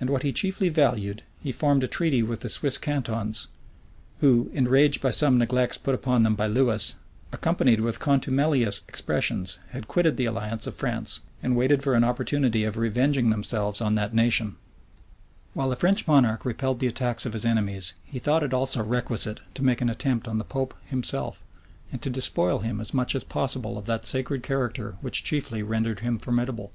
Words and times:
And 0.00 0.10
what 0.10 0.24
he 0.24 0.32
chiefly 0.32 0.68
valued, 0.68 1.22
he 1.38 1.52
formed 1.52 1.84
a 1.84 1.86
treaty 1.86 2.24
with 2.24 2.40
the 2.40 2.48
Swiss 2.48 2.76
cantons, 2.76 3.46
who, 4.18 4.50
enraged 4.52 5.00
by 5.00 5.12
some 5.12 5.38
neglects 5.38 5.78
put 5.78 5.94
upon 5.94 6.24
them 6.24 6.34
by 6.34 6.48
Lewis, 6.48 6.96
accompanied 7.30 7.78
with 7.78 8.00
contumelious 8.00 8.80
expressions, 8.88 9.60
had 9.68 9.86
quitted 9.86 10.16
the 10.16 10.24
alliance 10.24 10.66
of 10.66 10.74
France, 10.74 11.20
and 11.40 11.54
waited 11.54 11.84
for 11.84 11.94
an 11.94 12.02
opportunity 12.02 12.64
of 12.64 12.76
revenging 12.76 13.30
themselves 13.30 13.80
on 13.80 13.94
that 13.94 14.12
nation. 14.12 14.46
* 14.46 14.48
Guicciard. 14.48 14.50
lib. 14.50 14.58
viii. 14.58 14.60
Spel. 14.74 15.06
Concil. 15.06 15.06
vol. 15.06 15.06
ii. 15.06 15.06
p. 15.06 15.46
725. 15.54 15.54
{1511.} 15.54 15.54
While 15.62 15.70
the 15.70 15.76
French 15.76 16.08
monarch 16.08 16.44
repelled 16.44 16.80
the 16.80 16.86
attacks 16.88 17.24
of 17.26 17.32
his 17.32 17.44
enemies, 17.44 17.94
he 18.02 18.18
thought 18.18 18.42
it 18.42 18.52
also 18.52 18.82
requisite 18.82 19.40
to 19.54 19.62
make 19.64 19.80
an 19.80 19.88
attempt 19.88 20.26
on 20.26 20.38
the 20.38 20.44
pope 20.44 20.74
himself, 20.86 21.44
and 21.92 22.02
to 22.02 22.10
despoil 22.10 22.58
him 22.58 22.80
as 22.80 22.92
much 22.92 23.14
as 23.14 23.22
possible 23.22 23.78
of 23.78 23.86
that 23.86 24.04
sacred 24.04 24.42
character 24.42 24.96
which 25.00 25.22
chiefly 25.22 25.62
rendered 25.62 26.00
him 26.00 26.18
formidable. 26.18 26.72